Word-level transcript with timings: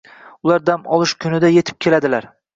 Ular 0.47 0.63
dam 0.69 0.87
olish 0.95 1.13
kunida 1.27 1.53
yetib 1.59 1.79
keladilar. 1.87 2.31